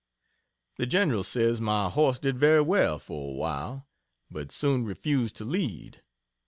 [0.77, 3.87] The General says my horse did very well for awhile,
[4.31, 6.01] but soon refused to lead.